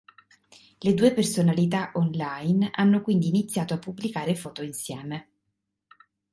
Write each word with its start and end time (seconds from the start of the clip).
Le 0.83 0.93
due 0.95 1.13
personalità 1.13 1.91
online 1.93 2.71
hanno 2.73 3.03
quindi 3.03 3.27
iniziato 3.27 3.75
a 3.75 3.77
pubblicare 3.77 4.33
foto 4.33 4.63
insieme. 4.63 5.29